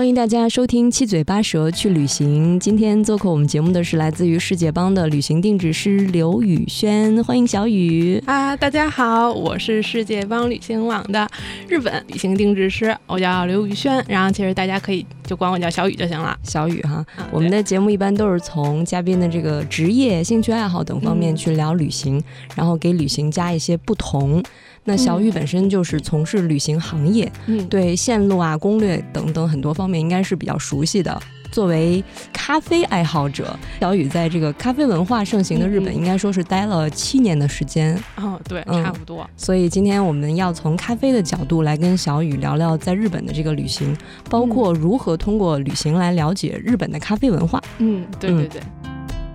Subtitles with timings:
[0.00, 2.56] 欢迎大家收听《七嘴八舌去旅行》。
[2.58, 8.56] 今天做客我们节目的是来自于世界帮的旅行定制师刘宇轩，欢迎小雨啊！
[8.56, 11.28] 大家好，我是世界帮旅行网的
[11.68, 14.02] 日本旅行定制师，我叫刘宇轩。
[14.08, 17.04] 然后其实大家可以就管我叫小雨就行了，小雨哈。
[17.30, 22.24] 我们的节目一般都是从嘉宾的这个职业、兴趣爱好等方面去聊旅行，
[22.56, 24.42] 然后给旅行加一些不同。
[24.84, 31.20] 那小雨本身就是从事旅行行业，嗯，对线路啊、攻略等等很多方面应该是比较熟悉的。
[31.52, 38.00] 作为咖啡爱好者，小雨在这个咖啡文化盛行的日本，应该说是待了七年的时间。
[38.16, 39.28] 哦，对，差不多。
[39.36, 43.96] 所以今天我们要从咖啡的角度来跟小雨聊聊在日本的这个旅行，
[44.28, 47.60] 包括如何通过旅行来了解日本的咖啡文化。
[47.78, 48.62] 嗯，对对对。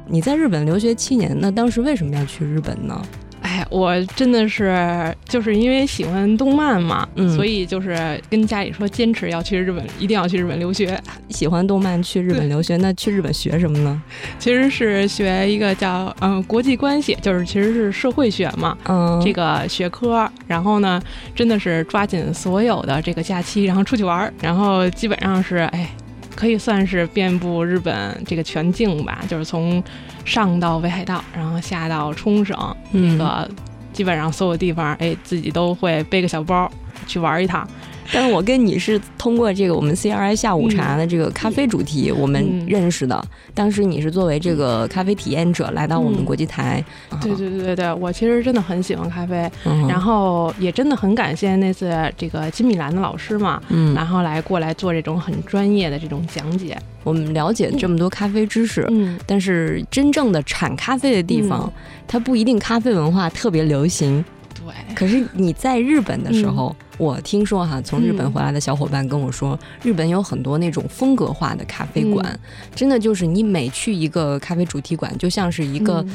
[0.08, 3.02] 你在日本留学七年，那当时为什么要去日本呢？
[3.46, 11.00] 哎，我真的是就是因为喜欢动漫嘛，所以就是跟家里说坚持要去日本，一定要去日本留学。
[11.30, 14.02] 喜欢动漫去日本留学，那去日本学什么呢？
[14.40, 20.28] 其实是学一个叫嗯国际关系，就是其实是社会学嘛，嗯，这个学科。
[20.48, 21.00] 然后呢，
[21.36, 25.88] 真的是抓紧所有的这个假期，然后出去玩儿，然后基本上是哎。
[26.36, 29.82] 可以算是遍布日本这个全境吧，就是从
[30.26, 32.58] 上到北海道，然后下到冲绳，
[32.92, 33.50] 那个
[33.94, 36.70] 基本上所有地方，哎，自己都会背个小包
[37.08, 37.68] 去玩一趟。
[38.14, 43.24] 但是我跟你是通过这个我们 CRI 下午茶的这个咖啡主题我们认识的。
[43.54, 46.84] 当时你是作为这个咖啡体验者来到我们国际台。
[47.22, 49.50] 对对对对对，我其实真的很喜欢咖啡，
[49.88, 53.62] 然后也真的很感谢那次这个金米兰的老师嘛，
[53.96, 56.78] 然后来过来做这种很专业的这种讲解。
[57.04, 61.72] 我们了解这么多咖啡知识，嗯但是真正的产咖啡的地方，
[62.08, 64.26] 它不一定咖啡文化特别流行。
[64.56, 72.40] 对，可是你在日本的时候，我听说哈，从日本回来的小伙伴跟我说，日本有很多那种风格化的咖啡馆，
[72.74, 76.06] 真的就是你每去一个咖啡主题馆，就像是一个，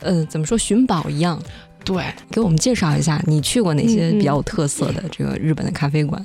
[0.00, 1.40] 呃，怎么说寻宝一样。
[1.84, 6.22] 对，给我们介绍一下，你去过哪些比较有特色的这个日本的咖啡馆？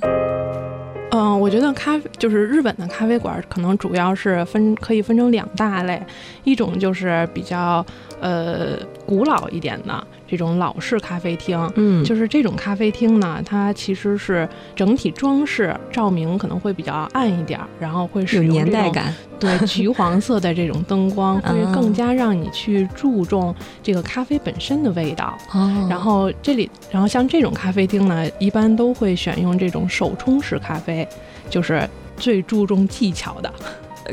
[1.12, 6.02] 嗯，我觉得咖啡就是日本的咖啡馆，可能主要是分可以分成两大类，
[6.42, 7.84] 一种就是比较
[8.20, 10.06] 呃古老一点的。
[10.32, 25.36] 这种老式咖啡厅，嗯，就是这种咖啡厅呢，它其实是整体装饰照明可能会比较暗一点，然后会使用年代感， 对橘黄色的这种灯光， 会更加让你去注重这个咖啡本身的味道。
[25.52, 31.06] 哦，然后这里，然后像这种咖啡厅呢，一般都会选用这种手冲式咖啡，
[31.50, 33.52] 就是最注重技巧的。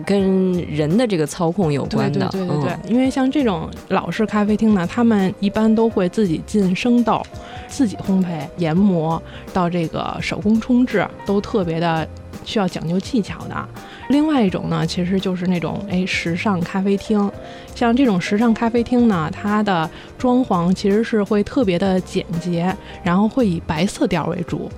[0.06, 7.22] 跟人的这个操控有关的，对对对对，因为像这种老式咖啡厅呢，他们一般都会自己进生豆，
[7.68, 9.22] 自己烘焙、研磨，
[9.54, 12.08] 到这个手工冲制，都特别的
[12.46, 13.70] 需要讲究技巧的。
[14.10, 17.32] 另外一种呢，其实就是那种哎时尚咖啡厅，
[17.76, 24.70] 像这种时尚咖啡厅呢，它的装潢其实是会特别的简洁，然后会以白色调为主。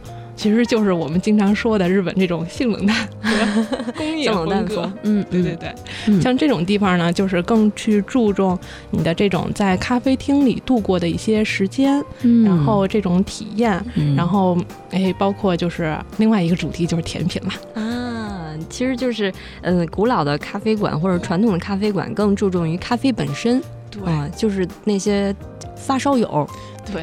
[0.41, 2.97] 其实就是我们经常说的日本这种性冷淡
[3.95, 8.57] 工业风格，嗯，对对对，像这种地方呢，就是更去注重
[8.89, 12.03] 你的这种在咖啡厅里度过的一些时间，
[12.43, 13.79] 然后这种体验，
[14.17, 14.57] 然后
[14.89, 19.31] 哎，包括就是另外一个主题就是甜品了啊，其实就是
[19.61, 24.01] 嗯，古老的咖啡馆或者传统的咖啡馆更注重于咖啡本身，对，
[24.35, 25.35] 就是那些
[25.81, 26.47] 发烧友。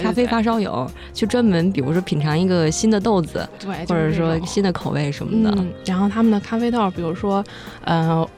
[0.02, 5.64] 咖啡发烧友去专门，比如说品尝一个新的豆子，对，或者说新的口味什么的。
[5.86, 7.42] 然后他们的咖啡豆，比如说，
[7.84, 8.28] 呃，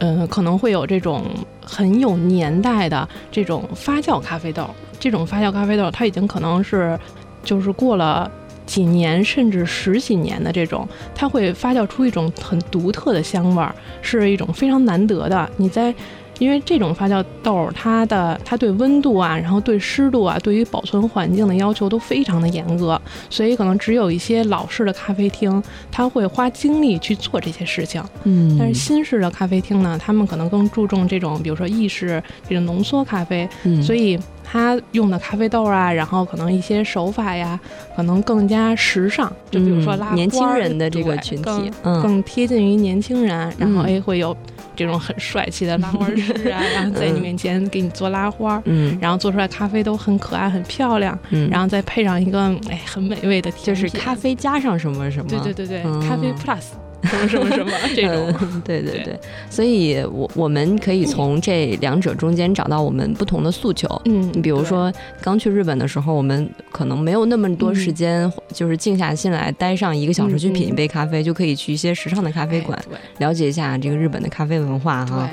[0.00, 1.24] 嗯，可能会有这种
[1.64, 4.68] 很有年代的这种发酵咖啡豆。
[4.98, 6.98] 这种发酵咖啡豆，它已经可能是
[7.44, 8.28] 就是过了
[8.66, 13.72] 几年甚至十几年的这种，它会发酵出一种很独特的香味儿，
[14.02, 15.48] 是一种非常难得的。
[15.56, 15.94] 你在
[16.38, 28.02] 因为这种发酵豆，它的它对温度啊，然后对湿度啊，对于保存环境的要求都非常的严格，所以可能只有一些老式的咖啡厅，他会花精力去做这些事情。
[28.24, 33.48] 嗯，但是新式的咖啡厅呢，他们可能更注重这种，比如说意式这种浓缩咖啡，
[33.82, 34.18] 所以
[34.50, 37.58] 他用的咖啡豆啊，然后可能一些手法呀，
[37.94, 44.36] 可能更加时尚，就比如说拉花、年轻人的这个群体，更更贴近于年轻人，然后哎会有。
[44.76, 56.62] 这种很帅气的拉花 师啊，然后在你面前给你做拉花，嗯，然后做出来咖啡都很可爱、很漂亮，嗯，然后再配上一个哎很美味的，就是咖啡加上什么什么，对对对对，咖啡 plus。
[57.02, 58.34] 什 么什么什么这种，
[58.64, 59.18] 对对对，
[59.48, 63.88] 所以我我们可以从这两者中间找到我们不同的诉求。
[64.06, 72.78] 嗯，你比如说刚去日本的时候，我们可能没有那么多时间，就是静下心来待上一个小时去品一杯咖啡，就可以去一些时尚的咖啡馆，
[73.18, 75.30] 了解一下这个日本的咖啡文化哈。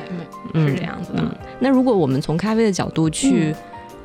[0.53, 1.23] 对，是这样子的。
[1.59, 3.55] 那如果我们从咖啡的角度去。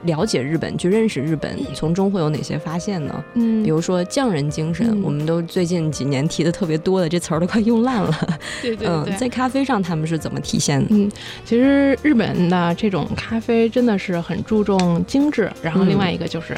[0.04, 3.24] 了解日本，去认识日本，从中会有哪些发现呢？
[3.34, 8.38] 嗯，比如说匠人精神，我们都最近几年提的特别多的，这词儿都快用烂了。
[8.62, 10.88] 对对对，在咖啡上他们是怎么体现的？
[10.90, 11.10] 嗯，
[11.44, 16.56] 其实日本的这种咖啡真的是很注重精致，然后另外一个就是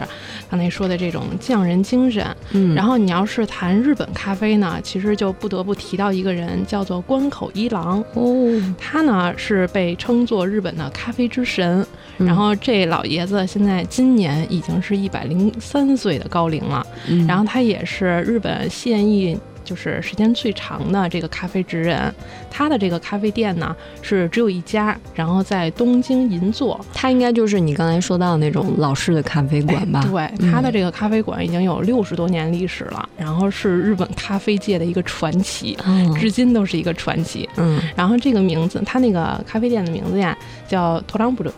[0.51, 2.25] 刚才说的这种匠人精神。
[2.53, 8.03] 嗯，然后你要是谈日本咖啡呢，其实就不得不提到一个人，叫做关口一郎。
[8.15, 11.85] 哦，他呢是被称作日本的咖啡之神。
[12.19, 16.87] 然后这老爷子现在今年已经是一百零三岁的高龄了，
[17.27, 22.13] 然后他也是日本现役就是时间最长的这个咖啡职人。
[22.51, 26.79] 他的这个咖啡店呢是只有一家，然后在东京银座。
[26.93, 30.05] 他应该就是你刚才说到的那种老式的咖啡馆吧？
[30.11, 35.79] 对，他的这个咖啡馆已经有六十多年历史了，然后是日本咖啡界的一个传奇，
[36.21, 37.49] 至今都是一个传奇。
[37.57, 40.37] 嗯，然后这个名字，他那个咖啡店的名字呀
[40.69, 41.51] 叫托朗布鲁。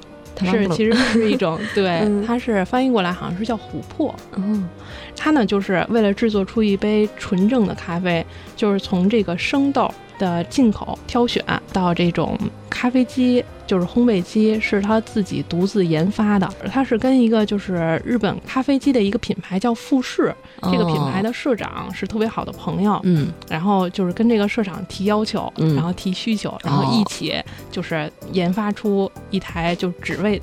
[0.43, 4.15] 是，其实 是一种对，它是翻译过来好像是叫琥珀。
[4.37, 4.69] 嗯，
[5.17, 8.25] 它呢就是为了制作出一杯纯正的咖啡，
[8.57, 9.93] 就是从这个生豆。
[10.19, 12.39] 的进口挑选到这种
[12.69, 16.49] 咖啡机，就是烘焙机，是他自己独自研发的。
[16.71, 23.01] 他是跟一个就是日本咖啡机的一个品牌叫富士，这个品牌的社长是特别好的朋友。
[23.05, 27.35] 嗯，然后就是跟这个社长提要求，然后提需求，然后一起
[27.71, 30.41] 就是研发出一台就只为。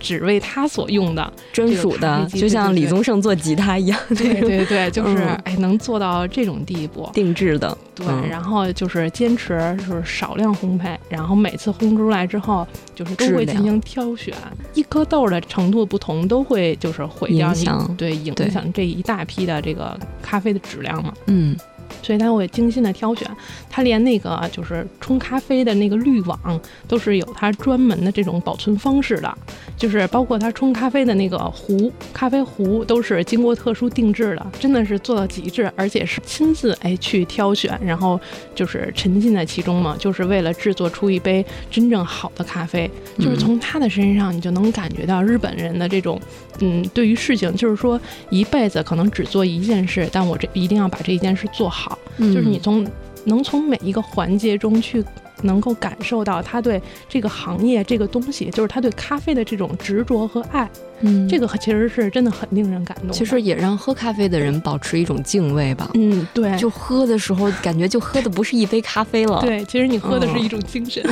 [0.00, 3.98] 只为他所用的专属的，就像李宗盛做吉他一样。
[4.08, 7.76] 对对对， 就是哎，能做到这种地步，定制的。
[7.94, 14.34] 对，然后就是坚持就是少量烘焙，然后每次烘出来之后，就是都会进行挑选，
[14.72, 17.66] 一颗豆的程度不同，都会就是毁掉你
[17.98, 21.12] 对影响这一大批的这个咖啡的质量嘛。
[21.26, 21.54] 嗯。
[22.02, 23.28] 所以他会精心的挑选，
[23.68, 29.38] 他连那个就是冲咖啡的那个滤网都是有他专门的这种保存方式的，
[29.76, 38.20] 就是包括他冲咖啡的那个壶，咖啡壶都是经过特殊定制的，真的是做到极致，而且是亲自哎去挑选，然后
[38.54, 42.90] 就是沉浸在其中嘛，就是为了制作出一杯真正好的咖啡。
[43.18, 46.20] 就是从他的身上，你就能感觉到日本人的这种，
[46.60, 48.00] 嗯，对于事情，就是说
[48.30, 51.79] 一辈子可能只做一件事，但我这一定要把这一件事做好。
[51.80, 52.86] 好，就是你从
[53.24, 55.02] 能从每一个环节中去。
[55.42, 60.68] 能够感受到他对这个行业、这个东西，就是他对咖啡的这种执着和爱，
[61.00, 63.10] 嗯，这个其实是真的很令人感动。
[63.10, 65.90] 其实也让喝咖啡的人保持一种敬畏吧。
[65.94, 69.40] 嗯，对，就喝的时候感觉就喝的不是一杯咖啡了。
[69.40, 71.02] 对，其实你喝的是一种精神。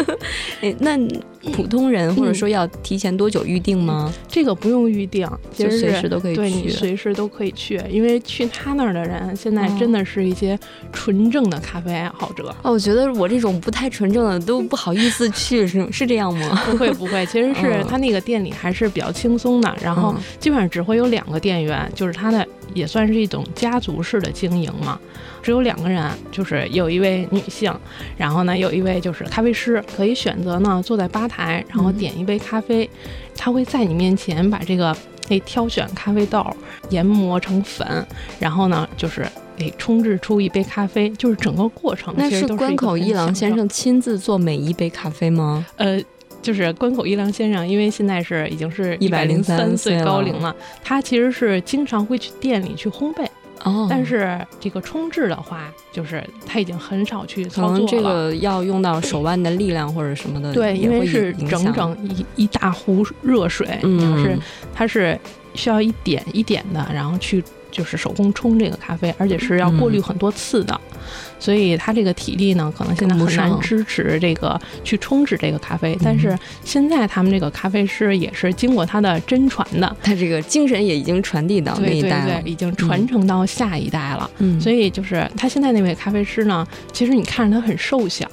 [0.60, 0.98] 哎，那
[1.52, 4.12] 普通人或者说要提前多久预定吗？
[4.28, 6.36] 这个不用预定，其实随时都可以去。
[6.36, 10.58] 对你随时都可以去，因为去他那儿的人现在真的是一些
[10.92, 12.54] 纯正的咖啡爱好者。
[12.62, 13.69] 哦，我觉得我这种不。
[13.70, 16.60] 不太纯正的都不好意思去，是是这样吗？
[16.68, 22.44] 不会不会，其实是他那个店里还是比较轻松的，然后基本上只会有两个店员，就是他的
[22.74, 24.98] 也算是一种家族式的经营嘛，
[25.40, 27.72] 只有两个人，就是有一位女性，
[28.16, 32.90] 然后呢有一位就是咖啡师，可以选择呢坐在吧台，然后点一杯咖啡，
[33.36, 34.94] 他会在你面前把这个
[35.28, 36.44] 诶挑选咖啡豆
[36.88, 38.04] 研磨成粉，
[38.40, 39.24] 然后呢就是。
[39.60, 42.14] 给冲制出一杯咖啡，就是整个过程。
[42.16, 45.66] 那是关口一郎先生亲自做每一杯咖啡吗？
[45.76, 46.02] 呃，
[46.40, 53.26] 就是关口一郎先生，因为现在是已经是一百零三岁高龄了，他其实是经常会去店里去烘焙。
[53.62, 57.86] 哦，但是这个冲制的话，就是他已经很少去操作了。
[57.86, 64.38] 这个要用到手腕的力量或者什么的，对，因为是整整一一大壶热水，嗯，是
[64.74, 65.18] 它是
[65.52, 67.44] 需要一点一点的，然后去。
[67.70, 70.78] 就是手工冲这个咖啡，而且是要过滤很多次的，
[71.38, 75.96] 所以他这个体力呢，可能现在很难支持这个去冲制这个咖啡。
[76.02, 84.30] 但是现在他们这个咖啡师也是经过他的真传的，他这个精神也已经传递到那一代了，已经传承到下一代了。
[84.38, 88.28] 嗯，所以就是他现在那位咖啡师呢，其实你看着他很瘦小，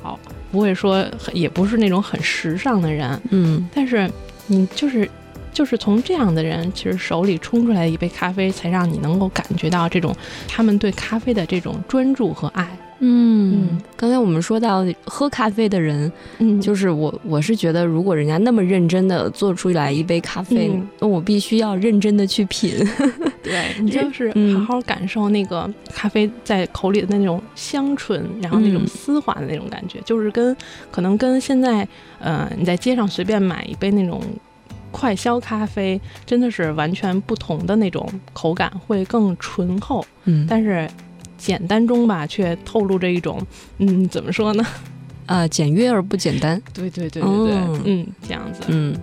[0.51, 4.09] 不会说也不是那种很时尚的人，嗯，但是
[4.47, 5.09] 你就是。
[5.57, 10.15] 就是从这样的人其实手里冲出来的一杯咖啡，才让你能够感觉到这种
[10.47, 12.67] 他们对咖啡的这种专注和爱。
[12.99, 22.73] 嗯，刚才我们说到喝咖啡的人，嗯，就是我，我是觉得，如果人家那么认真的做出来一杯咖啡，那我必须要认真的去品。
[23.41, 30.55] 对 你就是好好感受那个咖啡在口里的那种香醇，然后那种丝滑的那种感觉，就是跟
[30.91, 31.87] 可能跟现在，
[32.19, 34.21] 呃，你在街上随便买一杯那种
[34.91, 40.05] 快消咖啡，真的是完全不同的那种口感，会更醇厚。
[40.25, 40.89] 嗯，但是。
[41.37, 43.39] 简单中吧，却透露着一种，
[43.77, 44.65] 嗯，怎么说呢？
[45.27, 46.59] 啊，简约而不简单。
[46.73, 48.95] 对对对对对，嗯，这样子，嗯。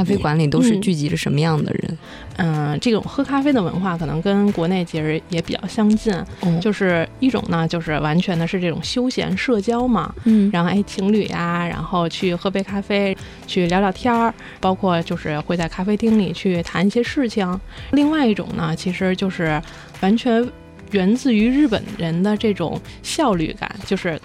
[0.00, 1.98] 咖啡馆里都是聚集着什么样的人？
[2.38, 6.10] 嗯，这种喝咖啡的文化可能跟国内其实也比较相近，
[6.58, 13.14] 就是一种呢，就是完全的是这种休闲社交嘛，嗯，然后哎情侣呀，然后去喝杯咖啡，
[13.46, 17.60] 去聊聊天儿，包括就是会在咖啡厅里去谈一些事情。
[17.92, 19.60] 另外一种呢，其实就是
[20.00, 20.48] 完全
[20.92, 24.18] 源自于日本人的这种效率感，就是。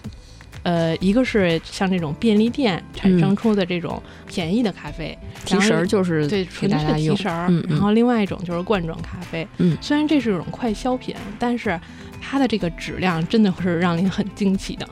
[0.66, 7.48] 呃，一个是像这种便利店产生出的这种便宜的咖啡，提神就是对纯粹提神儿。
[7.70, 11.80] 然后另外一种就是罐装咖啡，嗯，虽然这是一种快消品，但是
[12.20, 14.90] 它的这个质量真的是让您很惊奇的。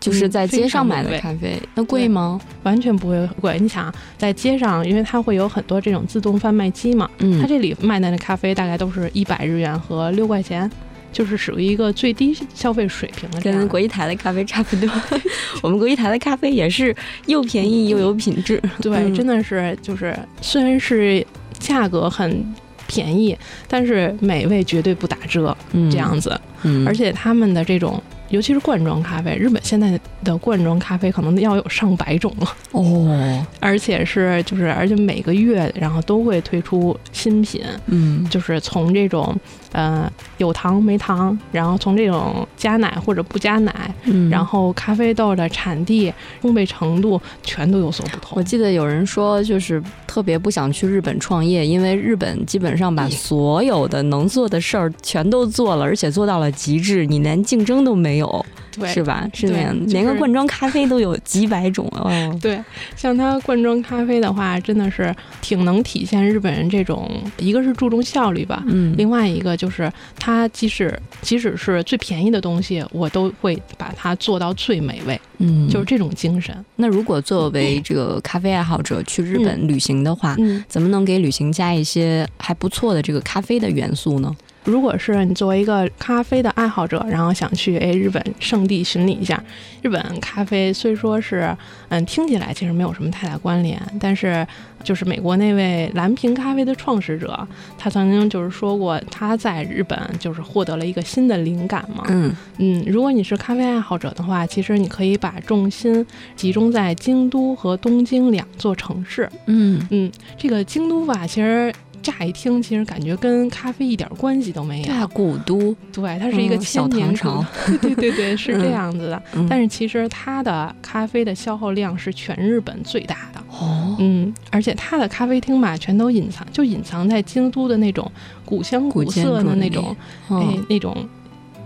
[0.00, 2.40] 就是在街上买的咖啡，那贵吗？
[2.64, 3.56] 完全不会贵。
[3.60, 10.68] 你想在街上，因为它会有很多这种自动贩卖机嘛，嗯，它这里卖的那咖啡大概都是一百日元和六块钱。
[11.12, 14.90] 就是属于一个最低消费水平的，跟国际台的咖啡差不多。
[15.62, 16.94] 我们国际台的咖啡也是
[17.26, 18.60] 又便宜又有品质。
[18.80, 21.24] 对，真的是就是虽然是
[21.58, 22.44] 价格很
[22.86, 23.36] 便宜，
[23.68, 25.56] 但是美味绝对不打折。
[25.90, 26.40] 这样子，
[26.86, 28.02] 而且他们的这种。
[28.32, 32.56] 尤其是罐装咖啡，日本现在的罐装咖啡可能要有上百种了。
[32.70, 39.38] 哦，而且是就是而且每个月然后都会推出新品，嗯，就是从这种
[39.72, 46.10] 呃有糖没糖，然后从这种加奶或者不加奶，嗯，然后咖啡豆的产地、
[46.40, 48.38] 烘焙程度全都有所不同。
[48.38, 58.21] 我记得有人说，就是特别不想去日本创业，因为日本基本上把所有的能做的事儿全都做了，而且做到了极致，你连竞争都没有。
[58.22, 58.46] 有，
[58.86, 59.28] 是吧？
[59.34, 62.10] 是那样，连个罐装咖啡都有几百种哦。
[62.40, 62.62] 对，
[62.96, 76.54] 像它罐装咖啡的话，真的是挺能体现日本人这种，一个是注重效率吧，嗯，另外一个就是它即使即使是最便宜的东西，我都会把它做到最美味，嗯，就是这种精神。
[76.76, 84.34] 那如果作为这个咖啡爱好者去日本旅行的话，嗯，怎么能给旅行加一些还不错的这个咖啡的元素呢？
[84.64, 89.42] 如果是你作为一个咖啡的爱好者，然后想去诶日本圣地巡礼一下，
[89.82, 91.56] 日本咖啡虽说是
[91.88, 94.46] 嗯听起来其实没有什么太大关联，但是
[94.84, 102.04] 就是美国那位蓝瓶咖啡的创始者，他曾经就是说过他在日本就是获得了一个新的灵感嘛。
[102.08, 109.28] 嗯嗯，如果你是咖啡爱好者的话，其实你可以把重心集中在京都和东京两座城市。
[109.46, 111.74] 嗯嗯，这个京都吧，其实。
[112.02, 114.86] 乍一听，其实感觉跟咖啡一点关系都没有。
[114.86, 117.44] 对，古都，对，它是一个小唐朝。
[117.80, 119.22] 对对对，是这样子的。
[119.48, 123.40] 但是其实它的咖啡的消耗量是全日本最大的。
[123.50, 128.10] 哦，嗯，而且它的咖啡厅吧，全都隐藏，就隐藏在京都的那种
[128.44, 129.96] 古香古色的那种，
[130.28, 130.96] 哎，那种。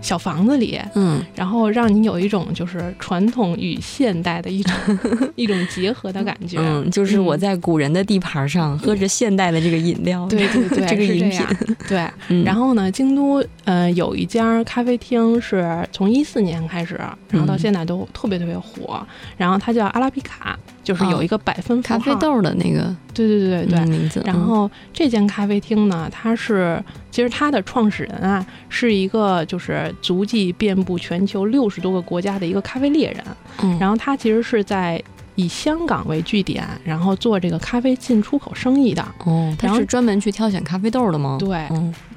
[0.01, 4.73] 小房子里，嗯，然后让你有一种就是传统与现代的一种
[5.35, 11.45] 一种结合的感觉，嗯，就是我在古人的地盘上喝着现代的这个饮料，对对对， 这个饮品，
[11.87, 12.07] 对。
[12.45, 16.99] 然后呢，京都呃有一家咖啡厅是从一四年开始，
[17.29, 19.05] 然后到现在都特别特别火，
[19.37, 20.57] 然后它叫阿拉比卡。
[20.87, 24.23] 就是有一个百分咖啡豆的那个，对对对对对名字。
[24.25, 33.21] 然后这间咖啡厅呢，它是其实它的创始人啊，是一个就是足迹遍布全球六十多个国家的一个咖啡猎人。
[33.61, 33.77] 嗯。
[33.77, 35.03] 然后他其实是在
[35.35, 39.05] 以香港为据点，然后做这个咖啡进出口生意的。
[39.25, 39.53] 哦。
[39.59, 41.35] 他是专门去挑选咖啡豆的吗？
[41.37, 41.67] 对。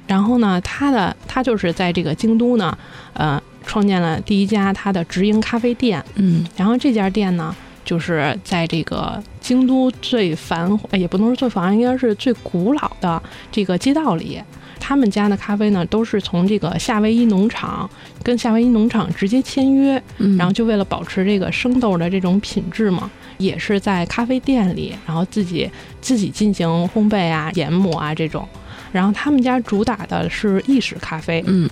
[0.07, 2.77] 然后呢，他的他就是在这个京都呢，
[3.11, 6.01] 呃，创建了第一家他的直营咖啡店。
[6.15, 6.47] 嗯。
[6.55, 7.53] 然后这家店呢。
[7.91, 13.21] 就是在这个京都最繁华，也不能说最繁华，应该是最古老的
[13.51, 14.41] 这个街道里，
[14.79, 17.89] 他们家的咖啡呢，都是从这个夏威夷农场
[18.23, 20.01] 跟夏威夷农场直接签约，
[20.37, 25.69] 然后就为了保持这个生豆的这种品质嘛，也是在咖啡店里，然后自己
[25.99, 28.47] 自己进行烘焙啊、研磨啊这种。
[28.93, 31.69] 然后他们家主打的是意式咖啡，嗯，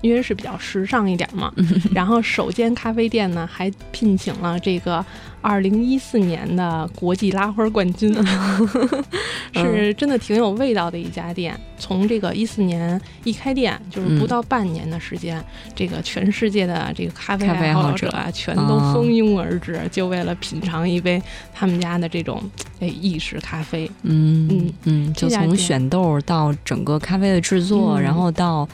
[0.00, 1.52] 因为是比较时尚一点嘛。
[1.94, 5.04] 然后首间咖啡店呢，还聘请了这个
[5.40, 8.14] 二零一四年的国际拉花冠军，
[9.54, 11.58] 是真的挺有味道的一家店。
[11.80, 15.42] 从这个一四年一开店，就是不到半年的时间，
[15.76, 21.22] 这个全世界的这个咖啡爱好者啊，全都蜂拥而至，就为了品尝一杯
[21.54, 22.42] 他们家的这种
[22.80, 23.88] 哎意式咖啡。
[24.02, 28.68] 嗯嗯嗯，就从选豆到整个咖啡的制作，然后到。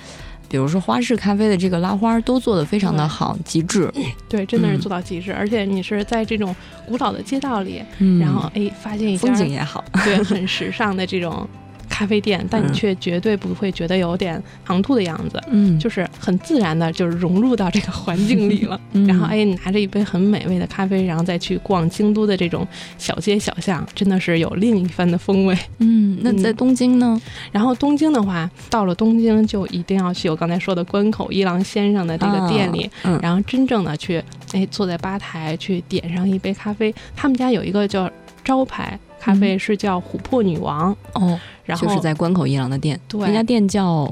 [0.55, 3.93] 比如说花式咖啡的这个拉花都做得非常的好，极致。
[4.29, 6.55] 对，真的是做到极致，而且你是在这种
[6.87, 7.83] 古老的街道里，
[8.21, 11.45] 然后哎发现一风景也好，对，很时尚的这种。
[11.95, 18.81] 咖啡店，但你却绝对不会觉得有点唐突的样子，嗯，就是很自然的，就是融入到这个环境里了。
[19.07, 22.67] 然后，哎，拿着一杯很美味的咖啡，然后再去逛京都的这种
[22.99, 25.57] 小街小巷，真的是有另一番的风味。
[25.79, 27.17] 嗯，那在东京呢？
[27.53, 32.91] 然后东京的话，到了东京就一定要去我刚才说的关口一郎先生的这个店里，
[33.23, 34.21] 然后真正的去，
[34.53, 36.93] 哎，坐在吧台去点上一杯咖啡。
[37.15, 38.11] 他们家有一个叫
[38.43, 41.39] 招牌咖啡，是叫琥珀女王哦。
[41.65, 44.07] 然后就是在关口一郎的店，对，那家店叫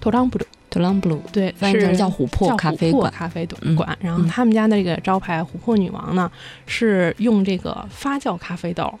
[0.00, 3.10] t o l a n Blue t o l a n Blue，对，是叫琥珀咖啡馆。
[3.12, 6.30] 咖啡馆，然后他们家的这个招牌琥珀女王呢，
[6.66, 8.92] 是用这个发酵咖啡豆。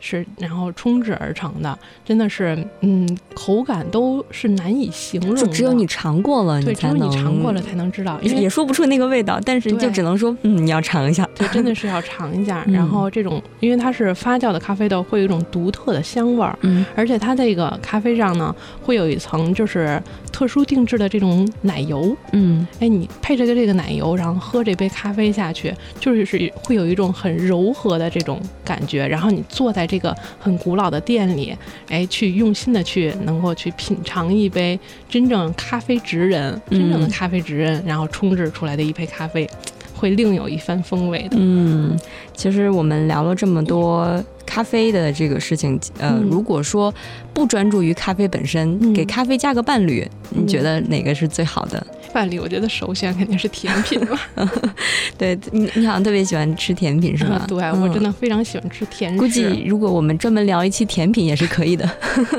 [0.00, 5.34] 是，然后冲制而成的，真的是，嗯，口感都是难以形容。
[5.34, 11.28] 就只有你尝过了，对，只有你尝过了才能知道，因为也说不出那个味道，但是就只能说，嗯，你要尝一下。
[11.34, 12.64] 对，真的是要尝一下。
[12.70, 16.56] 然后这种，因为它是发酵的咖啡豆，会有一种独特的香味儿。
[16.60, 16.86] 嗯。
[16.94, 20.00] 而且它这个咖啡上呢，会有一层就是
[20.30, 22.16] 特殊定制的这种奶油。
[22.32, 22.64] 嗯。
[22.78, 29.04] 哎，你配着个这个奶油，然后喝这杯咖啡下去，就是是会有一种很柔和的这种感觉。
[29.04, 29.87] 然后你坐在。
[29.88, 31.56] 这个很古老的店里，
[31.88, 34.78] 哎，去用心的去能够去品尝一杯
[35.08, 39.48] 真正咖啡职人、真正的咖啡职人，然后冲制出来的一杯咖啡，
[39.96, 41.36] 会另有一番风味的。
[41.38, 41.98] 嗯，
[42.34, 46.92] 其实我们聊了这么多咖啡的这个事情，呃，如果说
[47.32, 51.84] 不专注于咖啡本身，给咖啡加个伴侣，你觉得哪个是最好的？
[52.08, 54.18] 伴侣，我觉得首选肯定是甜品了。
[55.16, 57.44] 对你，你好像特别喜欢吃甜品是吧？
[57.48, 59.18] 对，我真的非常喜欢吃甜食。
[59.18, 61.88] 估计如果我们专门聊一期甜品也是可以的。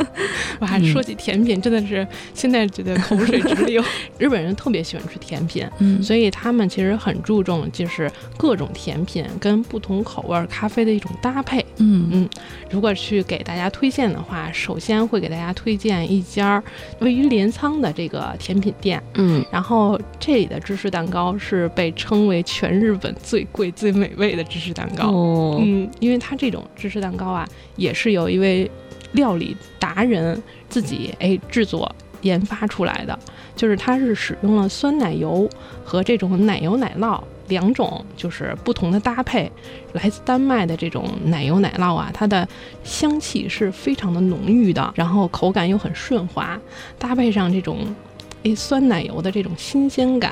[0.59, 3.83] 哇，说起甜品，真的是现在觉得口水直流。
[4.17, 5.65] 日本人特别喜欢吃甜品，
[6.01, 11.65] 所以他们其实很注重就是各种甜品跟不同口味咖啡的一种搭配。
[11.79, 12.29] 嗯嗯，
[12.69, 16.61] 如果去给大家推荐的话，首先会给大家推荐一家
[16.99, 19.01] 位于镰仓的这个甜品店。
[19.15, 19.43] 嗯。
[19.51, 25.09] 然后这里的芝士蛋糕是被称为全日本最贵最美味的芝士蛋糕。
[25.09, 28.69] 哦，嗯，因为它这种芝士蛋糕啊，也是有一位
[29.13, 31.89] 料理达人自己哎制作
[32.21, 33.17] 研发出来的，
[33.55, 35.49] 就是它是使用了酸奶油
[35.83, 39.51] 和这种奶油奶酪两种就是不同的搭配。
[39.93, 42.47] 来自丹麦的这种奶油奶酪啊，它的
[42.83, 46.57] 香气是非常的浓郁的，然后口感又很顺滑，
[46.97, 47.95] 搭配上这种。
[48.43, 50.31] 哎，酸奶油的这种新鲜感，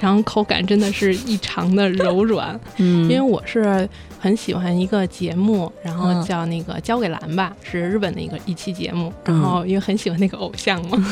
[0.00, 2.58] 然后口感真的是异常的柔软。
[2.78, 3.88] 嗯，因为我是
[4.20, 9.12] 很喜欢一个节目，然后叫那个交给蓝吧，是日本的一个一期节目。
[9.24, 11.04] 然后因为很喜欢那个偶像嘛，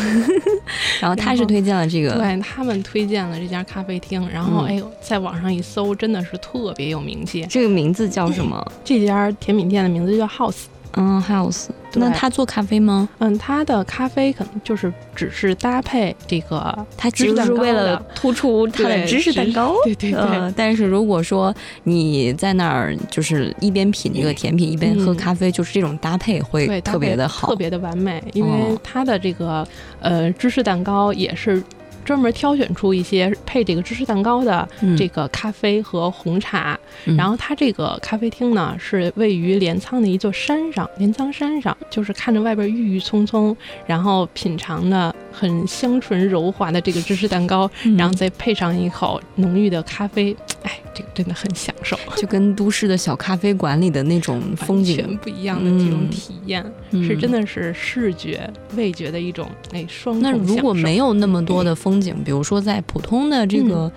[1.00, 4.28] 然后他是推荐了这个，对他们推荐了这家咖啡厅。
[4.32, 7.44] 然后哎呦，在网上一搜，真的是特别有名气。
[7.50, 8.64] 这个名字叫什么？
[8.84, 10.66] 这家甜品店的名字叫 House。
[10.94, 11.66] 嗯，House。
[11.94, 13.08] 那他做咖啡吗？
[13.18, 19.74] 嗯，他的咖啡可能就是只是搭配这个，他其实是为了突出 他的芝士蛋糕。
[19.84, 20.52] 对对对。
[20.54, 21.52] 但是如果说
[21.84, 28.22] 你在那儿就是一边品这个甜品一边喝咖啡，就是这种搭配会特别的好，特别的完美。
[28.34, 29.66] 因为他的这个
[30.00, 31.62] 呃芝士蛋糕也是。
[32.08, 34.66] 专门挑选出一些配这个芝士蛋糕的
[34.96, 43.54] 这个咖啡和红茶，然后它这个咖啡厅呢是位于镰仓的一座山上，镰仓山上就是看着外边郁郁葱葱，
[43.86, 63.90] 然后品尝的很香醇柔滑的这个芝士蛋糕， 然后再配上一口浓郁的咖啡，哎，这个真的很享受，就跟都市的小咖啡馆里的那种 风景全不一样的这种体验，是真的是视觉味觉的一种哎双那如果没有那么多的风景，比如说在普通的这个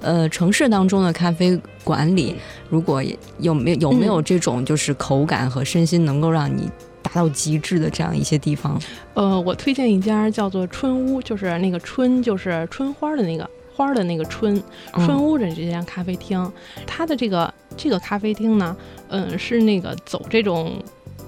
[0.00, 2.34] 呃城市当中的咖啡馆里，
[2.68, 3.02] 如果
[3.38, 6.70] 有没有有没有这种就是口感和身心能够让你
[7.02, 8.80] 达到极致的这样一些地方？
[9.14, 14.62] 呃，我推荐一家叫做春屋，就是那个春就是春花的那个花的那个春
[14.94, 16.50] 春屋的这家咖啡厅，
[16.86, 18.76] 它的这个这个咖啡厅呢，
[19.08, 20.82] 嗯，是那个走这种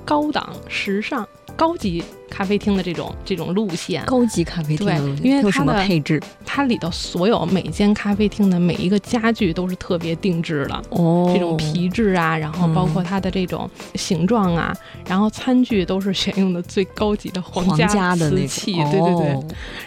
[0.04, 1.26] 高档时尚。
[1.56, 4.04] 高级咖啡厅的这种这种路线。
[4.06, 6.22] 高级咖啡厅对因为有什么它的配置？
[6.46, 10.82] 它里头所有每间咖啡厅的每一个家具都是特别定制的。
[10.90, 14.74] 哦，这种皮质啊，然后包括嗯它的这种形状啊，
[15.06, 19.32] 然后餐具都是选用的最高级的皇皇家瓷器，对对对。
[19.32, 19.44] 哦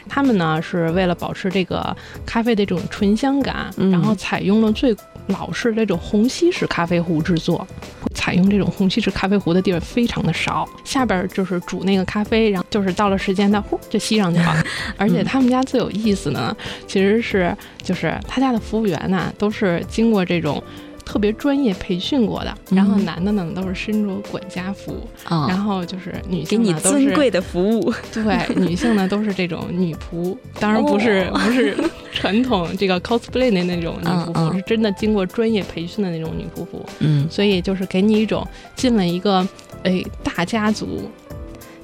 [0.09, 4.95] 他们呢是为了保持这个咖啡的这种醇香感，嗯然后采用了最
[5.27, 7.65] 老式的这种虹吸式咖啡壶制作。
[8.13, 14.63] 采用这种虹吸式咖啡壶的地儿非常的少，下边儿就是煮那个咖啡，然后就是到了时间，它呼就吸上去了。
[14.97, 20.61] 而且他们家最有意思的呢，其实是就是他家的服务员呢都是经过这种。
[21.05, 31.75] 特别专业培训过的，然后嗯男的呢都是身着管家服，啊，然后就是女给你性呢都是尊贵的服务， 对，女性呢都是这种女仆，当然不是、哦不是
[32.13, 39.45] 传统这个 cosplay 的那种女仆服，是真的经过专业培训的那种女仆服，嗯，所以就是给你一种进了一个
[39.83, 41.11] 哎大家族。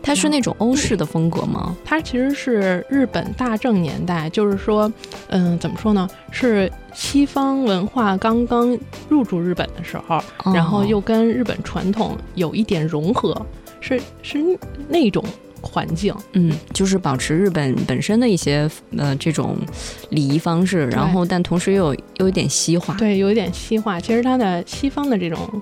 [0.10, 1.78] 它是那种欧式的风格吗？
[1.86, 4.92] 它其实是日本大正年代，就是说，
[5.28, 6.10] 嗯，怎么说呢？
[6.32, 8.76] 是西方文化刚刚
[9.08, 13.40] 入驻日本的时候，哦然后又跟日本传统有一点融合，
[13.82, 14.44] 是是
[14.88, 15.24] 那种
[15.62, 16.12] 环境。
[16.34, 18.68] 嗯，就是保持日本本身的一些
[18.98, 19.56] 呃这种
[20.10, 22.96] 礼仪方式，然后但同时又有又有点西化。
[22.96, 24.00] 对，有一点西化。
[24.00, 25.62] 其实它的西方的这种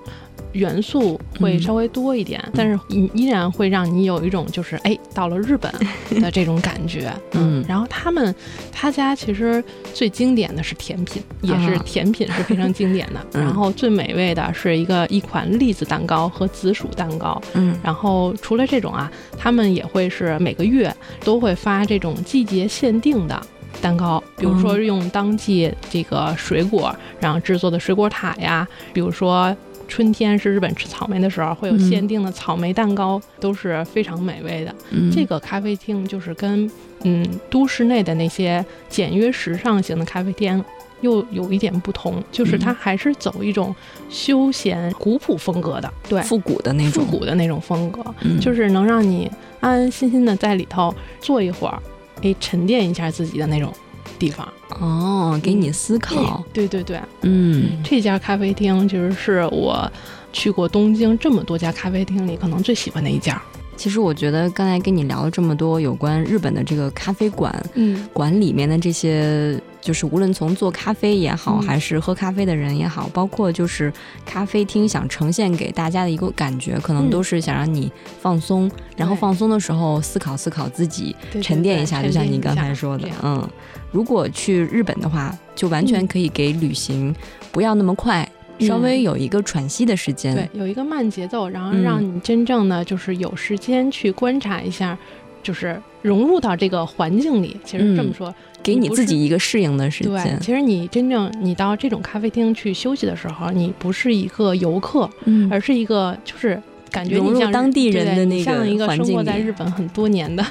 [0.52, 5.72] 元素会嗯稍微多一点，但是依依然会让你有一种就是哎到了日本
[6.20, 7.12] 的这种感觉。
[7.32, 8.34] 嗯然后他们
[8.72, 13.20] 他家其实最经典的是甜品，也是啊甜品是非常经典的。
[13.34, 17.40] 嗯然后最美味的是一个一款栗子蛋糕和紫薯蛋糕。
[17.54, 23.40] 嗯然后除了这种啊，他们也会是每个月都会发这种季节限定的
[23.80, 29.54] 蛋糕，比如说嗯用当季这个水果，然后制作的水果塔呀，比如说。
[29.88, 34.74] 春天是日本吃草莓的时候，会有嗯限定的草莓蛋糕，都是非常美味的。
[34.90, 36.70] 嗯，这个咖啡厅就是跟
[37.02, 40.62] 嗯都市内的那些简约时尚型的咖啡厅
[41.00, 42.74] 又有一点不同，就是它嗯。
[42.74, 43.74] 还是走一种
[44.10, 47.04] 休闲古朴风格的，对，复古的那种。
[47.04, 48.38] 复，古的那种风格，嗯。
[48.38, 51.82] 就是能让你安安心心的在里头坐一会儿，
[52.22, 53.72] 哎，沉淀一下自己的那种
[54.18, 54.46] 地方。
[54.80, 59.90] 哦，给你思考，对对对，嗯这家咖啡厅其实是我
[60.32, 63.40] 去过东京这么多家咖啡厅里可能最喜欢的一家。
[63.78, 68.06] 其实我觉得刚才跟你聊了这么多有关日本的这个咖啡馆嗯。
[68.12, 71.62] 馆里面的这些，就是无论从做咖啡也好，嗯。
[71.62, 73.92] 还是喝咖啡的人也好，包括就是
[74.26, 77.10] 咖啡厅想呈现给大家的一个感觉，可能嗯。
[77.10, 83.48] 都是想让你放松，然后放松的时候思考思考自己，沉淀一下，就像你刚才说的，嗯，
[83.92, 86.06] 如果去日本的话，就完全嗯。
[86.08, 87.14] 可以给旅行
[87.52, 88.27] 不要那么快，
[88.60, 94.96] 稍微有一个喘息的时间，对，有一个慢节奏，然后嗯让你真正的就是有时间去观察一下，
[95.42, 97.56] 就是融入到这个环境里。
[97.64, 106.60] 其实这么嗯说，给你自己一个适应的时间对，间，其实你真正你到这种咖啡厅去休息的时候，你不是一个游客，嗯而是一个就是。
[106.90, 110.44] 感觉融入你像当地人的那个你像一个生活在日本很多年的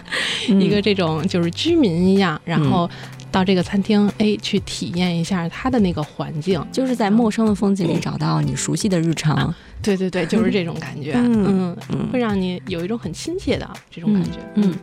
[0.50, 2.90] 嗯 一个这种就是居民一样，然嗯后
[3.32, 6.64] 到这个餐厅，哎，去体验一下它的那个环境。
[6.72, 14.74] 就是在陌生的风景里找到你熟悉的日常，对对对，就是这种感觉，嗯嗯，嗯会让你有一种很亲切的这种感觉，嗯。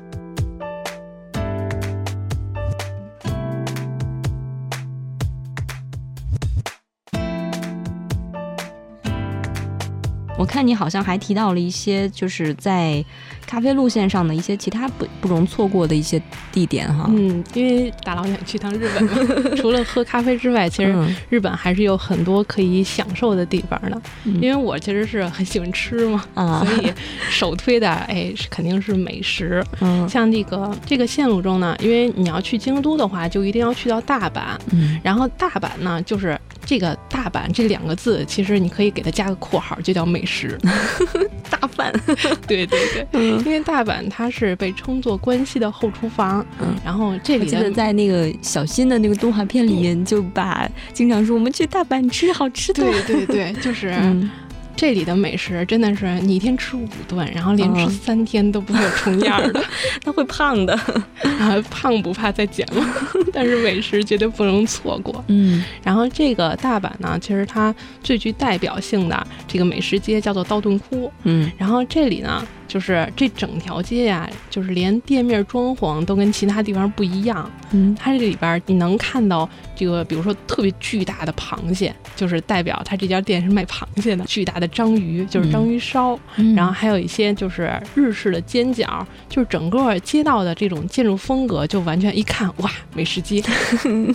[10.44, 13.02] 我看你好像还提到了一些，就是在
[13.46, 16.20] 咖啡路线上的一些其他不不容错过的一些
[16.52, 17.06] 地点哈。
[17.08, 19.16] 嗯，因为大老远去趟日本嘛，
[19.56, 24.02] 除了喝咖啡之外，其实嗯日本还是有很多可以享受的地方的。
[24.24, 26.92] 嗯因为我其实是很喜欢吃嘛，啊所以
[27.30, 29.64] 首推的哎是肯定是美食。
[29.80, 34.58] 嗯像这个这个线路中呢，因为你要去京都的话，就一定要去到大阪。
[34.72, 40.33] 嗯然后大阪呢，就是这个大阪这两个字，其实你可以给它加个括号，就叫美食。
[41.50, 41.92] 大阪，
[42.46, 43.38] 对对对，嗯。
[43.44, 46.74] 因为大阪它是被称作关西的后厨房，嗯。
[46.84, 52.82] 然后这里的我记得在那个小新的那个动画片里面，就把经常说我们去大阪吃好吃的。
[53.06, 54.30] 对对对，就是嗯
[54.76, 57.90] 这里的美食真的是你一天吃五顿，然后连吃嗯。
[57.90, 59.62] 三天都不会有重样儿的，
[60.04, 60.74] 那会胖的。
[61.38, 62.84] 啊，胖不怕再减嘛，
[63.32, 65.24] 但是美食绝对不能错过。
[65.28, 65.64] 嗯。
[65.82, 71.50] 然后这个大阪呢，其实它最具代表性的这个美食街叫做道顿窟，嗯。
[71.56, 77.48] 然后这里呢，就是这整条街呀，就是连店面装潢都跟其他地方不一样。
[77.70, 86.18] 嗯，它这里边你能看到这个，比如说特别巨大的螃蟹，就是代表它这家店是卖螃蟹的；巨大的章鱼，就是章鱼烧。
[86.34, 93.40] 嗯然后还有一些就是日式的煎饺，就是整个街道的这种建筑风格，就完全一看哇，美食街。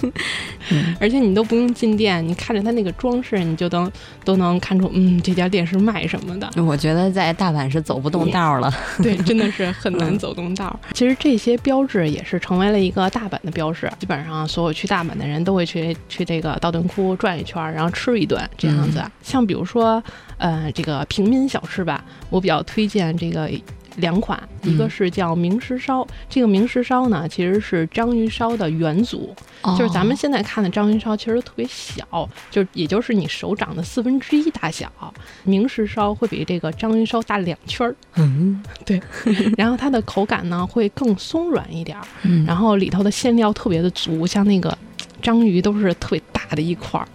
[0.99, 3.89] 而且你都不用进店，你看着它那个装饰，你就能
[4.25, 6.49] 都能看出，嗯，这家店是卖什么的。
[6.61, 8.73] 我觉得在大阪是走不动道了。
[9.01, 10.79] 对，真的是很难走动道。
[10.93, 19.03] 其实这些标志也是成为了一个大阪的标志，基本上所有去大阪的人都会去去这个道顿窟转一圈，然后吃一顿这样子。
[19.21, 20.03] 像比如说，
[20.37, 23.49] 呃，这个平民小吃吧，我比较推荐这个。
[23.97, 29.35] 两款，一个是叫明石烧，这个明石烧呢，其实是章鱼烧的元祖，
[29.77, 34.91] 就是咱们现在看的章鱼烧其实特别小，就也就是你手掌的四分之一大小。
[35.43, 39.01] 明石烧会比这个章鱼烧大两圈儿，嗯， 对，
[39.57, 42.45] 然后它的口感呢会更松软一点儿，嗯。
[42.45, 44.77] 然后里头的馅料特别的足，像那个
[45.21, 47.07] 章鱼都是特别大的一块儿，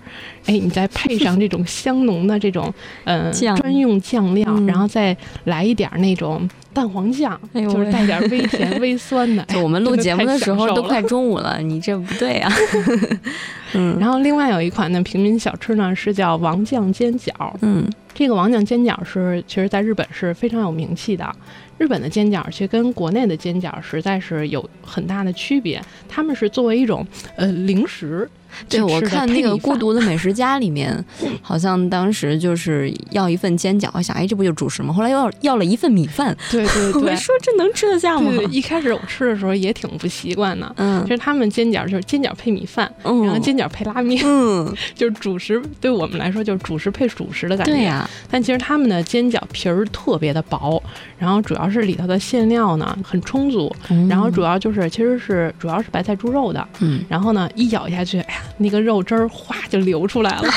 [0.46, 2.72] 哎，你再配上这种香浓的这种
[3.04, 9.42] 嗯、呃、专用酱料，嗯然后再来一点儿那种蛋黄酱，哎就是带点儿微 甜微酸的。
[9.44, 12.52] 就我们录节目的时候都快中午了，你这不对啊。
[13.76, 21.34] 嗯然后另外有一款呢平民小吃呢是叫王酱煎饺，嗯这个王酱煎饺是其实在日本是非常有名气的。
[21.76, 27.04] 日本的煎饺其实跟国内的煎饺实在是有很大的区别，他们是作为一种
[27.34, 31.04] 呃零食去对，我看那个《孤独的美食家》里面，
[31.42, 34.92] 好像当时就是要一份煎饺，我想，哎，这不就主食吗？
[34.92, 37.16] 后来又要要了一份米饭，对对对 我对。
[37.16, 38.30] 说这能吃得下吗？
[38.50, 40.72] 一开始我吃的时候也挺不习惯的。
[40.76, 45.60] 嗯其实他们煎饺就是煎饺配米饭，嗯，然后煎饺配拉面，嗯， 就是主食。
[45.80, 47.72] 对我们来说就是主食配主食的感觉。
[47.72, 50.82] 对呀、但其实他们的煎饺皮儿特别的薄，
[51.18, 60.48] 然后主要是里头的馅料呢很充足，嗯然后主要就是其实是主要是白菜猪肉的，嗯然后呢一咬下去，哎呀，那个肉汁儿哗就流出来了，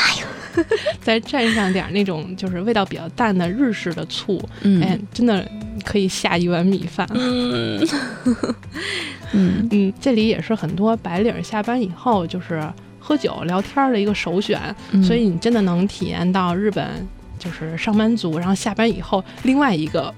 [1.01, 4.81] 再蘸上点儿那种就是味道比较淡的日式的醋，嗯。
[4.81, 5.45] 哎，真的
[5.83, 7.07] 可以下一碗米饭。
[7.13, 7.87] 嗯。
[9.33, 9.67] 嗯。
[9.71, 12.61] 嗯，这里也是很多白领下班以后就是
[12.99, 14.59] 喝酒聊天儿的一个首选，
[14.91, 15.03] 嗯。
[15.03, 16.85] 所以你真的能体验到日本
[17.39, 20.13] 就是上班族，然后下班以后另外一个。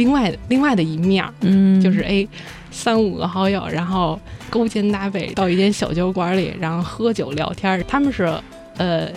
[0.00, 1.78] 另外，另外的一面儿嗯。
[1.78, 2.26] 就是哎，
[2.70, 7.82] 三五个好友，然后勾肩搭背到一间小酒馆里，然后喝酒聊天儿。
[7.84, 8.32] 他们是
[8.78, 9.08] 呃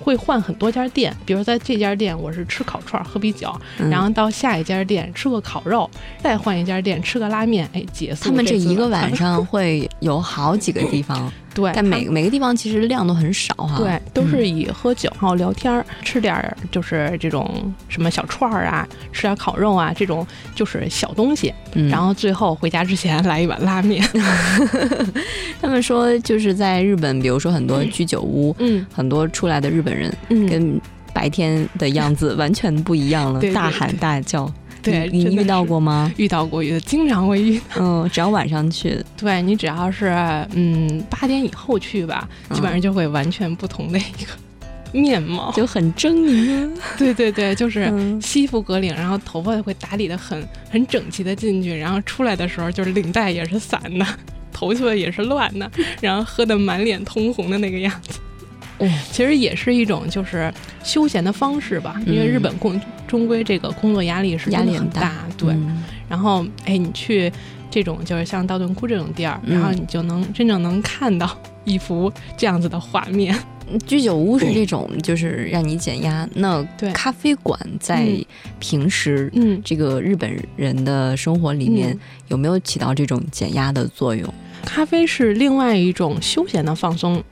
[0.00, 3.88] 会换很多家店，比如在这家店我是吃烤串儿喝啤酒，嗯。
[3.88, 5.88] 然后到下一家店吃个烤肉，
[6.20, 13.78] 再换一家店吃个拉面，哎，结束他们这一个晚上会有好几个地方，对，但每他每个地方其实量都很少哈。
[13.78, 21.52] 对，都是以喝酒然后聊天儿，吃点儿就是这种什么小串儿啊，吃点儿烤肉啊，这种就是小东西。
[21.74, 24.02] 嗯，然后最后回家之前来一碗拉面。
[25.60, 30.80] 他们说就是在日本，比如说很多居酒屋，嗯很多出来的日本人嗯，跟
[31.12, 34.50] 白天的样子完全不一样了，对对大喊大叫。
[34.82, 36.12] 对，你你遇到过吗？
[36.16, 37.60] 遇到过，遇经常会遇。
[37.78, 40.06] 嗯，只要晚上去，对你只要是
[40.54, 44.32] 嗯八点以后去吧，基本上就会完全不同的一个
[44.92, 45.52] 面貌。
[45.52, 46.72] 就很狰狞啊。
[46.98, 54.06] 对对对，就是嗯西服革领，然后头发会打理的很很整齐的进去，然后出来的时候就是领带也是散的，
[54.52, 55.70] 头发也是乱的，
[56.02, 58.18] 然后喝的满脸通红的那个样子。
[58.86, 65.50] 哦其实也是一种就是休闲的方式吧，因为日本工终归这个工作压力是嗯压力很大对。
[65.52, 67.32] 嗯然后哎，你去
[67.70, 73.34] 这种就是像道顿窟这种地儿，嗯然后你就能真正能看到一幅这样子的画面。
[73.86, 76.28] 居酒屋是这种，就是让你减压。
[76.34, 78.24] 那咖啡馆在嗯
[78.58, 84.28] 平时嗯，这个日本人的生活里面嗯有没有起到这种减压的作用？
[84.66, 87.22] 咖啡是另外一种休闲的放松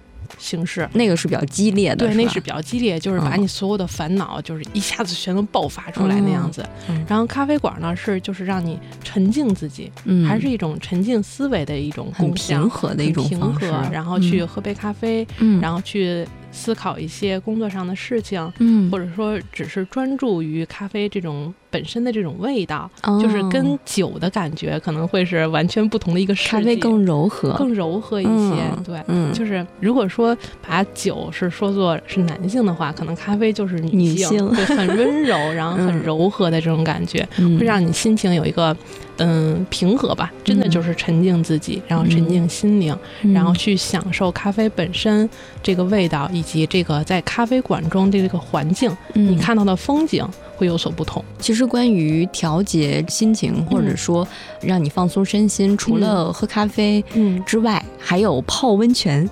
[0.41, 0.89] 形式。
[0.95, 6.67] 那个是比较激烈的，对，那是比较激烈，就是把嗯你所有的烦恼，就是一下子全都爆发出来那样子。
[6.89, 28.31] 嗯然后咖啡馆呢，是就是让你沉静自己，嗯还是一种沉静思维的一种很共享平和的一种平和然后去嗯喝杯咖啡，嗯，然后去思考一些工作上的事情，嗯或者说只是专注于咖啡这种本身的这种味道，哦就是跟酒的感觉可能会是完全不同的一个世界，咖啡更柔和，更柔和一些。
[28.31, 38.77] 嗯对，嗯，就是如果说把酒是说作是男性的话，可能咖啡就是女女性对，很温柔，然后很嗯柔和的这种感觉，嗯会让你心情有一个
[39.19, 42.97] 嗯平和吧，真的嗯就是沉静自己，然后沉静心灵，
[43.35, 45.29] 然后嗯去享受咖啡本身
[45.63, 50.27] 这个味道，以及这个在咖啡馆中的这个环境，嗯你看到的风景，
[50.61, 51.25] 会有所不同。
[51.39, 54.29] 其实关于调节心情，或者说
[54.61, 59.27] 让你放松身心，除了喝咖啡嗯之外，还有泡温泉。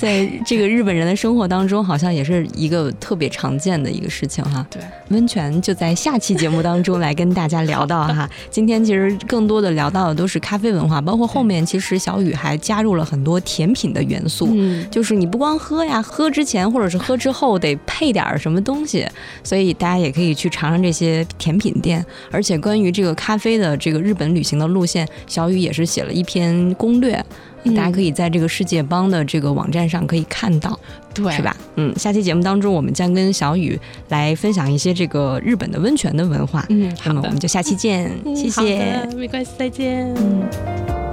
[0.00, 4.66] 在这个日本人的生活当中，好像也是一个特别常见的一个事情哈。
[4.70, 8.26] 对，温泉就在下期节目当中来跟大家聊到哈。
[8.48, 14.48] 今天其实更多的聊到的都是咖啡文化，包括后面其实小雨还加入了很多甜品的元素。
[14.54, 19.06] 嗯，就是你不光喝呀，喝之前或者是喝之后得配点儿什么东西，
[19.44, 22.02] 所以大家也可以去尝尝这些甜品店。
[22.30, 27.22] 而且关于这个咖啡的这个日本旅行的路线，小雨也是写了一篇攻略。
[27.64, 30.78] 嗯大家可以在这个世界帮的这个网站上可以看到，
[31.12, 31.42] 对，是？
[31.42, 31.56] 吧？
[31.76, 36.64] 嗯，下期节目当中，我们将跟小雨来分享一些这个日本的温泉的文化。
[36.70, 39.06] 嗯，那么我们，就下期见，嗯谢谢。
[39.16, 40.14] 没关系，再见。
[40.16, 41.09] 嗯。